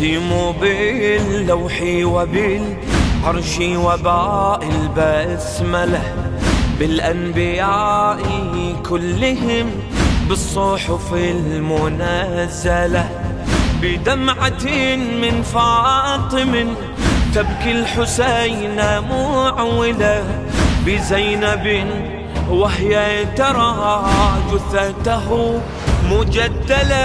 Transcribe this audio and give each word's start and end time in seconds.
يقسم 0.00 0.52
باللوح 0.60 1.82
وبالعرش 2.02 3.58
وباء 3.60 4.60
البسملة 4.62 6.02
بالأنبياء 6.78 8.22
كلهم 8.88 9.70
بالصحف 10.28 11.12
المنزلة. 11.12 13.08
بدمعة 13.82 14.64
من 15.22 15.42
فاطم 15.42 16.74
تبكي 17.34 17.72
الحسين 17.72 18.76
معولة 19.10 20.24
بزينب 20.86 21.86
وهي 22.50 23.24
ترى 23.36 24.04
جثته 24.52 25.60
مجدلة. 26.10 27.04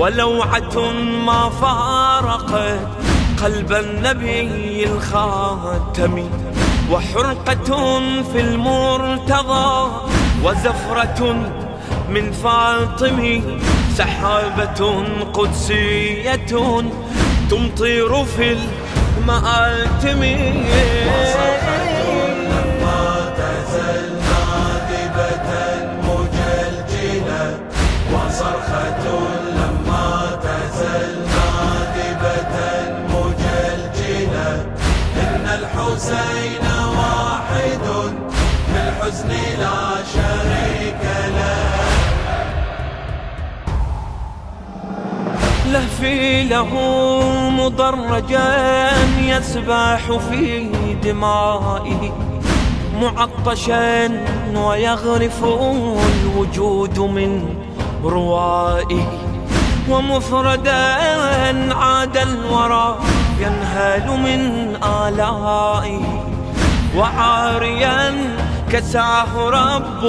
ولوعة 0.00 0.92
ما 1.26 1.50
فارقت 1.60 2.88
قلب 3.42 3.72
النبي 3.72 4.84
الخاتم. 4.84 6.28
وحرقة 6.90 8.00
في 8.32 8.40
المرتضى 8.40 9.90
وزفرة 10.44 11.20
من 12.08 12.32
فاطم 12.32 13.42
سحابة 13.96 15.04
قدسية 15.32 16.36
تمطر 17.50 18.24
في 18.24 18.56
المآتم. 19.18 20.22
لما 22.50 23.00
الحزن 38.90 39.28
لا 39.60 39.80
شريك 40.14 41.02
له. 41.36 41.70
لهفي 45.72 46.44
له 46.44 46.70
مضرجا 47.50 48.90
يسبح 49.18 50.00
في 50.30 50.68
دمائه 51.04 52.12
معطشا 53.00 54.08
ويغرف 54.54 55.44
الوجود 55.44 56.98
من 56.98 57.30
روائه. 58.04 59.08
ومفردا 59.88 60.84
عاد 61.74 62.16
الورى 62.16 62.98
ينهال 63.40 64.06
من 64.26 64.40
آلائه. 64.84 66.04
وعاريا 66.96 68.14
كسعه 68.72 69.32
رب 69.50 70.02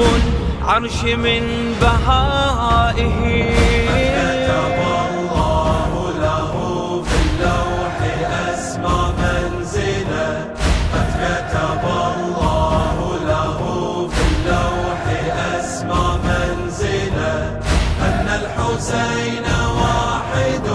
عرش 0.67 1.03
من 1.03 1.43
بهائه. 1.81 3.19
كتب 4.21 4.77
الله 5.09 5.91
له 6.25 6.53
في 7.09 7.17
اللوح 7.25 7.97
أسمى 8.49 8.99
منزله 9.21 10.29
قد 10.93 11.09
كتب 11.21 11.83
الله 12.09 12.97
له 13.31 13.59
في 14.13 14.23
اللوح 14.31 15.03
أسمى 15.59 16.05
منزله 16.27 17.59
أن 18.07 18.27
الحسين 18.41 19.45
واحد 19.81 20.67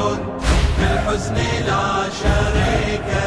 في 0.76 0.84
الحزن 0.92 1.34
لا 1.68 1.88
شريك 2.22 3.08
له 3.08 3.25